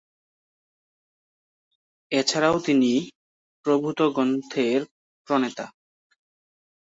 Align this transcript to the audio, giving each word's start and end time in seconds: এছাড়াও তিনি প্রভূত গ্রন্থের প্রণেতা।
এছাড়াও 2.11 2.57
তিনি 2.59 2.91
প্রভূত 3.65 3.99
গ্রন্থের 4.15 4.79
প্রণেতা। 5.27 5.65